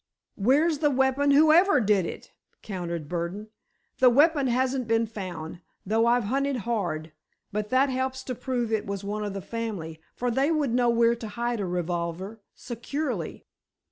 "Where's 0.33 0.79
the 0.79 0.89
weapon, 0.89 1.29
whoever 1.29 1.79
did 1.79 2.07
it?" 2.07 2.31
countered 2.63 3.07
Burdon. 3.07 3.49
"The 3.99 4.09
weapon 4.09 4.47
hasn't 4.47 4.87
been 4.87 5.05
found, 5.05 5.61
though 5.85 6.07
I've 6.07 6.23
hunted 6.23 6.55
hard. 6.65 7.11
But 7.51 7.69
that 7.69 7.89
helps 7.89 8.23
to 8.23 8.33
prove 8.33 8.71
it 8.73 8.87
one 8.87 9.23
of 9.23 9.33
the 9.35 9.41
family, 9.43 10.01
for 10.15 10.31
they 10.31 10.49
would 10.49 10.73
know 10.73 10.89
where 10.89 11.13
to 11.13 11.27
hide 11.27 11.59
a 11.59 11.67
revolver 11.67 12.41
securely." 12.55 13.45